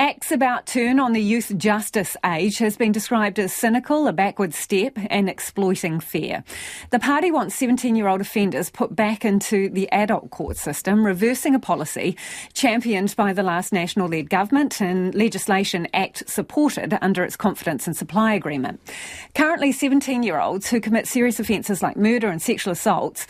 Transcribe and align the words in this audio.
ACT's 0.00 0.32
about 0.32 0.66
turn 0.66 0.98
on 0.98 1.12
the 1.12 1.20
youth 1.20 1.54
justice 1.58 2.16
age 2.24 2.56
has 2.56 2.74
been 2.74 2.90
described 2.90 3.38
as 3.38 3.52
cynical, 3.52 4.08
a 4.08 4.14
backward 4.14 4.54
step, 4.54 4.94
and 5.10 5.28
exploiting 5.28 6.00
fear. 6.00 6.42
The 6.88 6.98
party 6.98 7.30
wants 7.30 7.54
17 7.56 7.94
year 7.94 8.08
old 8.08 8.22
offenders 8.22 8.70
put 8.70 8.96
back 8.96 9.26
into 9.26 9.68
the 9.68 9.92
adult 9.92 10.30
court 10.30 10.56
system, 10.56 11.04
reversing 11.04 11.54
a 11.54 11.58
policy 11.58 12.16
championed 12.54 13.14
by 13.14 13.34
the 13.34 13.42
last 13.42 13.74
national 13.74 14.08
led 14.08 14.30
government 14.30 14.80
and 14.80 15.14
legislation 15.14 15.86
ACT 15.92 16.26
supported 16.26 16.96
under 17.02 17.22
its 17.22 17.36
confidence 17.36 17.86
and 17.86 17.94
supply 17.94 18.32
agreement. 18.32 18.80
Currently, 19.34 19.70
17 19.70 20.22
year 20.22 20.40
olds 20.40 20.70
who 20.70 20.80
commit 20.80 21.08
serious 21.08 21.38
offences 21.38 21.82
like 21.82 21.98
murder 21.98 22.30
and 22.30 22.40
sexual 22.40 22.72
assaults 22.72 23.26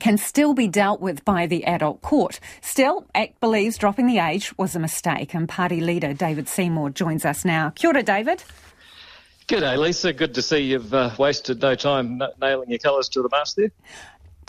can 0.00 0.18
still 0.18 0.54
be 0.54 0.68
dealt 0.68 1.00
with 1.00 1.24
by 1.24 1.46
the 1.46 1.64
adult 1.64 2.02
court. 2.02 2.40
Still, 2.60 3.06
ACT 3.14 3.40
believes 3.40 3.78
dropping 3.78 4.06
the 4.06 4.18
age 4.18 4.56
was 4.58 4.76
a 4.76 4.78
mistake, 4.78 5.34
and 5.34 5.48
party 5.48 5.80
leader 5.80 6.12
David 6.12 6.48
Seymour 6.48 6.90
joins 6.90 7.24
us 7.24 7.44
now. 7.44 7.70
Kia 7.70 7.90
ora, 7.90 8.02
David. 8.02 8.44
G'day, 9.48 9.78
Lisa. 9.78 10.12
Good 10.12 10.34
to 10.34 10.42
see 10.42 10.58
you've 10.58 10.92
uh, 10.92 11.10
wasted 11.18 11.62
no 11.62 11.74
time 11.74 12.20
n- 12.20 12.28
nailing 12.40 12.68
your 12.68 12.78
colours 12.78 13.08
to 13.10 13.22
the 13.22 13.30
mast 13.30 13.56
there. 13.56 13.70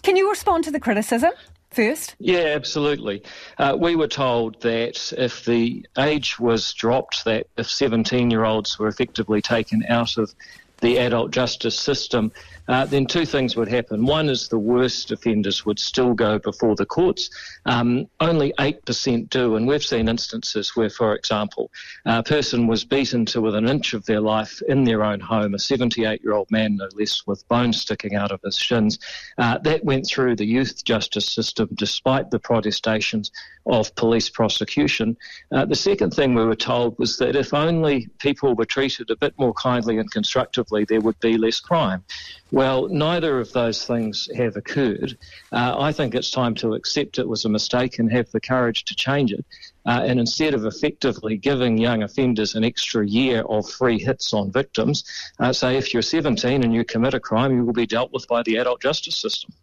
Can 0.03 0.17
you 0.17 0.29
respond 0.29 0.65
to 0.65 0.71
the 0.71 0.79
criticism? 0.79 1.31
First? 1.71 2.15
Yeah, 2.19 2.53
absolutely. 2.55 3.23
Uh, 3.57 3.77
we 3.79 3.95
were 3.95 4.07
told 4.07 4.59
that 4.61 5.13
if 5.17 5.45
the 5.45 5.85
age 5.97 6.39
was 6.39 6.73
dropped, 6.73 7.23
that 7.25 7.47
if 7.57 7.69
17 7.69 8.31
year 8.31 8.43
olds 8.43 8.77
were 8.79 8.87
effectively 8.87 9.41
taken 9.41 9.83
out 9.87 10.17
of 10.17 10.33
the 10.81 10.97
adult 10.97 11.31
justice 11.31 11.79
system, 11.79 12.31
uh, 12.67 12.85
then 12.85 13.05
two 13.05 13.25
things 13.25 13.55
would 13.55 13.67
happen. 13.67 14.05
One 14.05 14.29
is 14.29 14.47
the 14.47 14.59
worst 14.59 15.11
offenders 15.11 15.65
would 15.65 15.79
still 15.79 16.13
go 16.13 16.37
before 16.37 16.75
the 16.75 16.85
courts. 16.85 17.29
Um, 17.65 18.07
only 18.19 18.53
8% 18.59 19.29
do, 19.29 19.55
and 19.55 19.67
we've 19.67 19.83
seen 19.83 20.07
instances 20.07 20.75
where, 20.75 20.89
for 20.89 21.15
example, 21.15 21.71
a 22.05 22.21
person 22.21 22.67
was 22.67 22.85
beaten 22.85 23.25
to 23.27 23.41
within 23.41 23.59
an 23.59 23.69
inch 23.69 23.93
of 23.93 24.05
their 24.05 24.21
life 24.21 24.61
in 24.67 24.83
their 24.83 25.03
own 25.03 25.19
home, 25.19 25.53
a 25.53 25.59
78 25.59 26.21
year 26.23 26.33
old 26.33 26.49
man, 26.51 26.77
no 26.77 26.87
less, 26.93 27.25
with 27.25 27.47
bones 27.47 27.81
sticking 27.81 28.15
out 28.15 28.31
of 28.31 28.39
his 28.43 28.55
shins. 28.55 28.99
Uh, 29.37 29.57
that 29.59 29.83
went 29.83 30.05
through 30.05 30.35
the 30.35 30.45
youth 30.45 30.83
justice 30.83 31.33
system 31.33 31.69
despite 31.73 32.29
the 32.29 32.39
protestations 32.39 33.31
of 33.65 33.93
police 33.95 34.29
prosecution. 34.29 35.17
Uh, 35.51 35.65
the 35.65 35.75
second 35.75 36.11
thing 36.11 36.33
we 36.33 36.45
were 36.45 36.55
told 36.55 36.97
was 36.99 37.17
that 37.17 37.35
if 37.35 37.53
only 37.53 38.07
people 38.19 38.55
were 38.55 38.65
treated 38.65 39.09
a 39.09 39.15
bit 39.15 39.33
more 39.37 39.53
kindly 39.53 39.97
and 39.97 40.11
constructively, 40.11 40.68
there 40.71 41.01
would 41.01 41.19
be 41.19 41.37
less 41.37 41.59
crime. 41.59 42.03
Well, 42.51 42.87
neither 42.87 43.39
of 43.39 43.51
those 43.51 43.85
things 43.85 44.27
have 44.35 44.55
occurred. 44.55 45.17
Uh, 45.51 45.75
I 45.77 45.91
think 45.91 46.15
it's 46.15 46.31
time 46.31 46.55
to 46.55 46.73
accept 46.73 47.19
it 47.19 47.27
was 47.27 47.45
a 47.45 47.49
mistake 47.49 47.99
and 47.99 48.11
have 48.11 48.29
the 48.31 48.41
courage 48.41 48.85
to 48.85 48.95
change 48.95 49.31
it. 49.31 49.45
Uh, 49.85 50.03
and 50.05 50.19
instead 50.19 50.53
of 50.53 50.65
effectively 50.65 51.37
giving 51.37 51.77
young 51.77 52.03
offenders 52.03 52.55
an 52.55 52.63
extra 52.63 53.07
year 53.07 53.41
of 53.43 53.69
free 53.69 53.99
hits 53.99 54.33
on 54.33 54.51
victims, 54.51 55.03
uh, 55.39 55.53
say 55.53 55.77
if 55.77 55.93
you're 55.93 56.01
17 56.01 56.63
and 56.63 56.73
you 56.73 56.83
commit 56.83 57.13
a 57.13 57.19
crime, 57.19 57.55
you 57.55 57.63
will 57.63 57.73
be 57.73 57.87
dealt 57.87 58.11
with 58.11 58.27
by 58.27 58.43
the 58.43 58.57
adult 58.57 58.81
justice 58.81 59.15
system. 59.15 59.53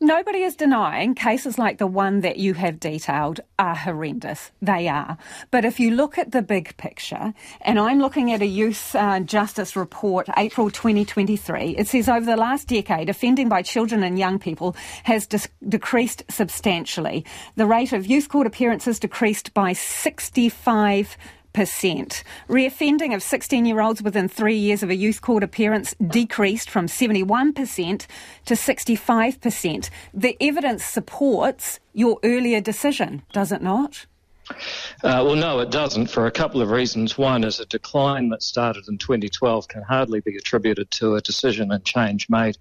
Nobody 0.00 0.42
is 0.42 0.56
denying 0.56 1.14
cases 1.14 1.58
like 1.58 1.78
the 1.78 1.86
one 1.86 2.20
that 2.20 2.36
you 2.36 2.54
have 2.54 2.80
detailed 2.80 3.40
are 3.58 3.74
horrendous. 3.74 4.50
They 4.60 4.88
are. 4.88 5.16
But 5.50 5.64
if 5.64 5.78
you 5.78 5.92
look 5.92 6.18
at 6.18 6.32
the 6.32 6.42
big 6.42 6.76
picture, 6.76 7.32
and 7.60 7.78
I'm 7.78 8.00
looking 8.00 8.32
at 8.32 8.42
a 8.42 8.46
youth 8.46 8.94
uh, 8.94 9.20
justice 9.20 9.76
report, 9.76 10.28
April 10.36 10.70
2023, 10.70 11.76
it 11.76 11.88
says 11.88 12.08
over 12.08 12.26
the 12.26 12.36
last 12.36 12.68
decade, 12.68 13.08
offending 13.08 13.48
by 13.48 13.62
children 13.62 14.02
and 14.02 14.18
young 14.18 14.38
people 14.38 14.76
has 15.04 15.26
dis- 15.26 15.48
decreased 15.68 16.24
substantially. 16.28 17.24
The 17.56 17.66
rate 17.66 17.92
of 17.92 18.06
youth 18.06 18.28
court 18.28 18.46
appearances 18.46 18.98
decreased 18.98 19.54
by 19.54 19.72
65 19.72 21.04
percent. 21.06 21.18
Reoffending 21.54 23.14
of 23.14 23.22
16 23.22 23.64
year 23.64 23.80
olds 23.80 24.02
within 24.02 24.28
three 24.28 24.56
years 24.56 24.82
of 24.82 24.90
a 24.90 24.94
youth 24.94 25.22
court 25.22 25.42
appearance 25.42 25.94
decreased 26.06 26.68
from 26.68 26.86
71% 26.86 28.06
to 28.44 28.54
65%. 28.54 29.90
The 30.12 30.36
evidence 30.40 30.84
supports 30.84 31.80
your 31.94 32.18
earlier 32.22 32.60
decision, 32.60 33.22
does 33.32 33.52
it 33.52 33.62
not? 33.62 34.04
Uh, 34.50 35.22
well, 35.24 35.36
no, 35.36 35.60
it 35.60 35.70
doesn't 35.70 36.08
for 36.08 36.26
a 36.26 36.30
couple 36.30 36.60
of 36.60 36.70
reasons. 36.70 37.16
One 37.16 37.44
is 37.44 37.60
a 37.60 37.66
decline 37.66 38.28
that 38.28 38.42
started 38.42 38.86
in 38.88 38.98
2012 38.98 39.68
can 39.68 39.82
hardly 39.82 40.20
be 40.20 40.36
attributed 40.36 40.90
to 40.92 41.14
a 41.14 41.20
decision 41.20 41.72
and 41.72 41.82
change 41.84 42.28
made 42.28 42.58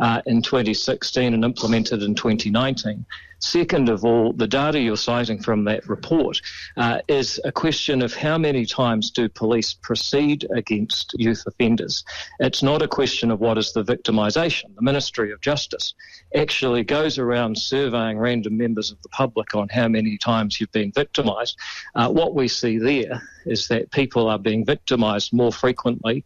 uh, 0.00 0.22
in 0.26 0.42
2016 0.42 1.34
and 1.34 1.44
implemented 1.44 2.02
in 2.02 2.14
2019. 2.14 3.04
Second 3.38 3.90
of 3.90 4.04
all, 4.04 4.32
the 4.32 4.46
data 4.46 4.80
you're 4.80 4.96
citing 4.96 5.42
from 5.42 5.64
that 5.64 5.86
report 5.88 6.40
uh, 6.76 7.00
is 7.06 7.38
a 7.44 7.52
question 7.52 8.00
of 8.00 8.14
how 8.14 8.38
many 8.38 8.64
times 8.64 9.10
do 9.10 9.28
police 9.28 9.74
proceed 9.74 10.46
against 10.54 11.14
youth 11.18 11.42
offenders. 11.46 12.02
It's 12.40 12.62
not 12.62 12.80
a 12.80 12.88
question 12.88 13.30
of 13.30 13.40
what 13.40 13.58
is 13.58 13.72
the 13.72 13.84
victimisation. 13.84 14.74
The 14.74 14.82
Ministry 14.82 15.32
of 15.32 15.40
Justice 15.42 15.94
actually 16.34 16.82
goes 16.82 17.18
around 17.18 17.58
surveying 17.58 18.18
random 18.18 18.56
members 18.56 18.90
of 18.90 19.00
the 19.02 19.10
public 19.10 19.54
on 19.54 19.68
how 19.68 19.88
many 19.88 20.16
times 20.16 20.58
you've 20.58 20.72
been 20.72 20.92
victimised. 20.92 21.58
Uh, 21.94 22.08
what 22.08 22.34
we 22.34 22.48
see 22.48 22.78
there 22.78 23.22
is 23.44 23.68
that 23.68 23.90
people 23.92 24.28
are 24.28 24.38
being 24.38 24.64
victimised 24.64 25.32
more 25.32 25.52
frequently 25.52 26.24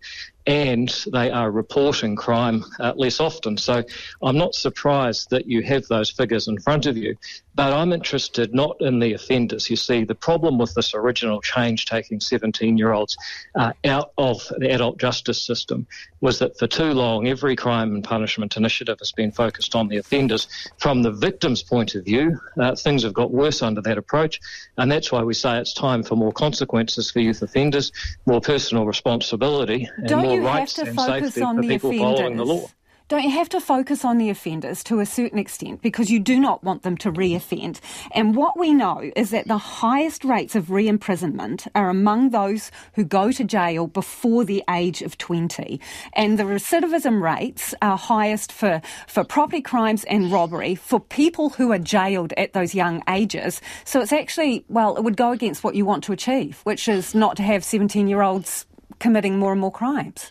and 0.50 1.04
they 1.12 1.30
are 1.30 1.52
reporting 1.52 2.16
crime 2.16 2.64
uh, 2.80 2.92
less 2.96 3.20
often. 3.20 3.56
So 3.56 3.84
I'm 4.20 4.36
not 4.36 4.56
surprised 4.56 5.30
that 5.30 5.46
you 5.46 5.62
have 5.62 5.86
those 5.86 6.10
figures 6.10 6.48
in 6.48 6.58
front 6.58 6.86
of 6.86 6.96
you. 6.96 7.14
But 7.60 7.74
I'm 7.74 7.92
interested 7.92 8.54
not 8.54 8.80
in 8.80 9.00
the 9.00 9.12
offenders. 9.12 9.68
You 9.68 9.76
see, 9.76 10.04
the 10.04 10.14
problem 10.14 10.56
with 10.56 10.72
this 10.72 10.94
original 10.94 11.42
change 11.42 11.84
taking 11.84 12.18
17 12.18 12.78
year 12.78 12.92
olds 12.92 13.18
uh, 13.54 13.74
out 13.84 14.12
of 14.16 14.50
the 14.56 14.70
adult 14.70 14.96
justice 14.98 15.44
system 15.44 15.86
was 16.22 16.38
that 16.38 16.58
for 16.58 16.66
too 16.66 16.94
long, 16.94 17.28
every 17.28 17.56
crime 17.56 17.94
and 17.94 18.02
punishment 18.02 18.56
initiative 18.56 18.98
has 19.00 19.12
been 19.12 19.30
focused 19.30 19.74
on 19.74 19.88
the 19.88 19.98
offenders. 19.98 20.48
From 20.78 21.02
the 21.02 21.10
victim's 21.10 21.62
point 21.62 21.94
of 21.94 22.06
view, 22.06 22.40
uh, 22.58 22.76
things 22.76 23.02
have 23.02 23.12
got 23.12 23.30
worse 23.30 23.60
under 23.60 23.82
that 23.82 23.98
approach. 23.98 24.40
And 24.78 24.90
that's 24.90 25.12
why 25.12 25.22
we 25.22 25.34
say 25.34 25.58
it's 25.58 25.74
time 25.74 26.02
for 26.02 26.16
more 26.16 26.32
consequences 26.32 27.10
for 27.10 27.20
youth 27.20 27.42
offenders, 27.42 27.92
more 28.24 28.40
personal 28.40 28.86
responsibility, 28.86 29.86
and 29.98 30.08
Don't 30.08 30.22
more 30.22 30.40
rights 30.40 30.78
and 30.78 30.98
safety 30.98 31.42
for 31.42 31.60
people 31.60 31.90
offenders? 31.90 32.00
following 32.00 32.36
the 32.38 32.46
law. 32.46 32.70
Don't 33.10 33.24
you 33.24 33.30
have 33.32 33.48
to 33.48 33.60
focus 33.60 34.04
on 34.04 34.18
the 34.18 34.30
offenders 34.30 34.84
to 34.84 35.00
a 35.00 35.04
certain 35.04 35.40
extent 35.40 35.82
because 35.82 36.12
you 36.12 36.20
do 36.20 36.38
not 36.38 36.62
want 36.62 36.84
them 36.84 36.96
to 36.98 37.10
re-offend? 37.10 37.80
And 38.12 38.36
what 38.36 38.56
we 38.56 38.72
know 38.72 39.10
is 39.16 39.30
that 39.30 39.48
the 39.48 39.58
highest 39.58 40.24
rates 40.24 40.54
of 40.54 40.70
re-imprisonment 40.70 41.66
are 41.74 41.90
among 41.90 42.30
those 42.30 42.70
who 42.94 43.02
go 43.02 43.32
to 43.32 43.42
jail 43.42 43.88
before 43.88 44.44
the 44.44 44.62
age 44.70 45.02
of 45.02 45.18
20. 45.18 45.80
And 46.12 46.38
the 46.38 46.44
recidivism 46.44 47.20
rates 47.20 47.74
are 47.82 47.98
highest 47.98 48.52
for, 48.52 48.80
for 49.08 49.24
property 49.24 49.60
crimes 49.60 50.04
and 50.04 50.30
robbery 50.30 50.76
for 50.76 51.00
people 51.00 51.50
who 51.50 51.72
are 51.72 51.80
jailed 51.80 52.32
at 52.34 52.52
those 52.52 52.76
young 52.76 53.02
ages. 53.08 53.60
So 53.84 54.00
it's 54.00 54.12
actually, 54.12 54.64
well, 54.68 54.94
it 54.96 55.02
would 55.02 55.16
go 55.16 55.32
against 55.32 55.64
what 55.64 55.74
you 55.74 55.84
want 55.84 56.04
to 56.04 56.12
achieve, 56.12 56.60
which 56.62 56.86
is 56.86 57.12
not 57.12 57.36
to 57.38 57.42
have 57.42 57.64
17 57.64 58.06
year 58.06 58.22
olds 58.22 58.66
committing 59.00 59.36
more 59.36 59.50
and 59.50 59.60
more 59.60 59.72
crimes. 59.72 60.30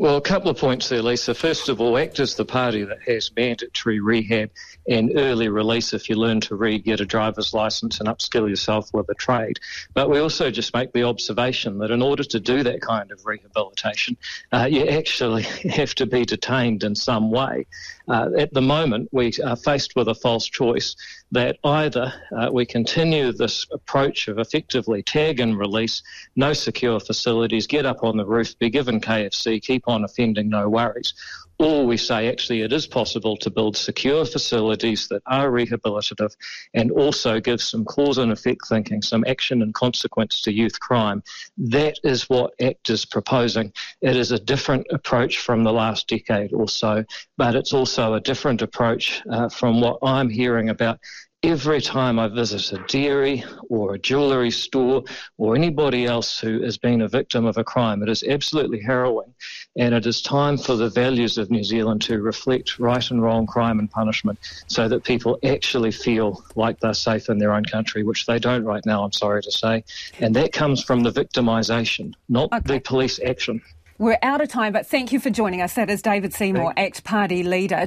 Well, 0.00 0.16
a 0.16 0.22
couple 0.22 0.48
of 0.48 0.56
points 0.56 0.88
there, 0.88 1.02
Lisa. 1.02 1.34
First 1.34 1.68
of 1.68 1.78
all, 1.78 1.98
ACT 1.98 2.20
is 2.20 2.34
the 2.34 2.46
party 2.46 2.84
that 2.84 3.02
has 3.02 3.30
mandatory 3.36 4.00
rehab 4.00 4.50
and 4.88 5.12
early 5.14 5.50
release 5.50 5.92
if 5.92 6.08
you 6.08 6.16
learn 6.16 6.40
to 6.40 6.54
read, 6.54 6.84
get 6.84 7.00
a 7.00 7.04
driver's 7.04 7.52
license, 7.52 8.00
and 8.00 8.08
upskill 8.08 8.48
yourself 8.48 8.88
with 8.94 9.10
a 9.10 9.14
trade. 9.14 9.60
But 9.92 10.08
we 10.08 10.18
also 10.18 10.50
just 10.50 10.72
make 10.72 10.94
the 10.94 11.02
observation 11.02 11.76
that 11.80 11.90
in 11.90 12.00
order 12.00 12.24
to 12.24 12.40
do 12.40 12.62
that 12.62 12.80
kind 12.80 13.12
of 13.12 13.26
rehabilitation, 13.26 14.16
uh, 14.52 14.68
you 14.70 14.86
actually 14.86 15.42
have 15.70 15.94
to 15.96 16.06
be 16.06 16.24
detained 16.24 16.82
in 16.82 16.94
some 16.94 17.30
way. 17.30 17.66
Uh, 18.08 18.30
at 18.38 18.54
the 18.54 18.62
moment, 18.62 19.10
we 19.12 19.34
are 19.44 19.54
faced 19.54 19.96
with 19.96 20.08
a 20.08 20.14
false 20.14 20.46
choice 20.46 20.96
that 21.32 21.58
either 21.64 22.12
uh, 22.36 22.50
we 22.52 22.66
continue 22.66 23.32
this 23.32 23.66
approach 23.72 24.28
of 24.28 24.38
effectively 24.38 25.02
tag 25.02 25.40
and 25.40 25.58
release, 25.58 26.02
no 26.36 26.52
secure 26.52 26.98
facilities, 26.98 27.66
get 27.66 27.86
up 27.86 28.02
on 28.02 28.16
the 28.16 28.26
roof, 28.26 28.58
be 28.58 28.70
given 28.70 29.00
KFC, 29.00 29.62
keep 29.62 29.86
on 29.86 30.04
offending, 30.04 30.48
no 30.48 30.68
worries, 30.68 31.14
or 31.60 31.84
we 31.84 31.98
say 31.98 32.26
actually 32.26 32.62
it 32.62 32.72
is 32.72 32.86
possible 32.86 33.36
to 33.36 33.50
build 33.50 33.76
secure 33.76 34.24
facilities 34.24 35.08
that 35.08 35.22
are 35.26 35.50
rehabilitative 35.50 36.34
and 36.72 36.90
also 36.90 37.38
give 37.38 37.60
some 37.60 37.84
cause 37.84 38.16
and 38.16 38.32
effect 38.32 38.62
thinking, 38.66 39.02
some 39.02 39.22
action 39.26 39.60
and 39.60 39.74
consequence 39.74 40.40
to 40.40 40.54
youth 40.54 40.80
crime. 40.80 41.22
That 41.58 41.98
is 42.02 42.30
what 42.30 42.54
ACT 42.62 42.88
is 42.88 43.04
proposing. 43.04 43.74
It 44.00 44.16
is 44.16 44.32
a 44.32 44.38
different 44.38 44.86
approach 44.90 45.40
from 45.40 45.62
the 45.62 45.72
last 45.72 46.08
decade 46.08 46.54
or 46.54 46.66
so, 46.66 47.04
but 47.36 47.54
it's 47.54 47.74
also 47.74 48.14
a 48.14 48.20
different 48.20 48.62
approach 48.62 49.20
uh, 49.30 49.50
from 49.50 49.82
what 49.82 49.98
I'm 50.02 50.30
hearing 50.30 50.70
about 50.70 50.98
every 51.42 51.80
time 51.80 52.18
I 52.18 52.28
visit 52.28 52.70
a 52.72 52.84
dairy 52.86 53.42
or 53.70 53.94
a 53.94 53.98
jewellery 53.98 54.50
store 54.50 55.04
or 55.38 55.56
anybody 55.56 56.04
else 56.04 56.38
who 56.38 56.60
has 56.62 56.76
been 56.76 57.00
a 57.00 57.08
victim 57.08 57.46
of 57.46 57.56
a 57.56 57.64
crime, 57.64 58.02
it 58.02 58.10
is 58.10 58.22
absolutely 58.22 58.80
harrowing. 58.80 59.32
And 59.76 59.94
it 59.94 60.04
is 60.04 60.20
time 60.20 60.58
for 60.58 60.76
the 60.76 60.90
values 60.90 61.38
of 61.38 61.50
New 61.50 61.64
Zealand 61.64 62.02
to 62.02 62.20
reflect 62.20 62.78
right 62.78 63.10
and 63.10 63.22
wrong 63.22 63.46
crime 63.46 63.78
and 63.78 63.90
punishment 63.90 64.38
so 64.66 64.86
that 64.88 65.04
people 65.04 65.38
actually 65.42 65.92
feel 65.92 66.44
like 66.56 66.80
they're 66.80 66.92
safe 66.92 67.30
in 67.30 67.38
their 67.38 67.52
own 67.52 67.64
country, 67.64 68.02
which 68.02 68.26
they 68.26 68.38
don't 68.38 68.64
right 68.64 68.84
now, 68.84 69.02
I'm 69.02 69.12
sorry 69.12 69.42
to 69.42 69.52
say. 69.52 69.84
And 70.18 70.36
that 70.36 70.52
comes 70.52 70.82
from 70.82 71.02
the 71.02 71.10
victimisation, 71.10 72.12
not 72.28 72.52
okay. 72.52 72.74
the 72.74 72.80
police 72.80 73.18
action. 73.24 73.62
We're 74.00 74.18
out 74.22 74.40
of 74.40 74.48
time, 74.48 74.72
but 74.72 74.86
thank 74.86 75.12
you 75.12 75.20
for 75.20 75.28
joining 75.28 75.60
us. 75.60 75.74
That 75.74 75.90
is 75.90 76.00
David 76.00 76.32
Seymour, 76.32 76.72
ACT 76.74 77.04
Party 77.04 77.42
leader. 77.42 77.86